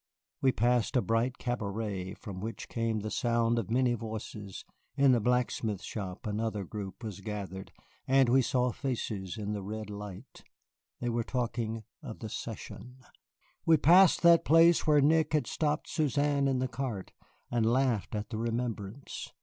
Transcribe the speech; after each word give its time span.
We 0.41 0.51
passed 0.51 0.97
a 0.97 1.01
bright 1.03 1.37
cabaret 1.37 2.15
from 2.15 2.39
which 2.41 2.67
came 2.69 3.01
the 3.01 3.11
sound 3.11 3.59
of 3.59 3.69
many 3.69 3.93
voices; 3.93 4.65
in 4.97 5.11
the 5.11 5.19
blacksmith's 5.19 5.83
shop 5.83 6.25
another 6.25 6.63
group 6.63 7.03
was 7.03 7.21
gathered, 7.21 7.71
and 8.07 8.27
we 8.27 8.41
saw 8.41 8.71
faces 8.71 9.33
eager 9.35 9.43
in 9.43 9.53
the 9.53 9.61
red 9.61 9.91
light. 9.91 10.43
They 11.01 11.09
were 11.09 11.23
talking 11.23 11.83
of 12.01 12.17
the 12.17 12.29
Cession. 12.29 12.97
We 13.63 13.77
passed 13.77 14.23
that 14.23 14.43
place 14.43 14.87
where 14.87 15.01
Nick 15.01 15.33
had 15.33 15.45
stopped 15.45 15.87
Suzanne 15.87 16.47
in 16.47 16.57
the 16.57 16.67
cart, 16.67 17.11
and 17.51 17.63
laughed 17.63 18.15
at 18.15 18.31
the 18.31 18.39
remembrance. 18.39 19.31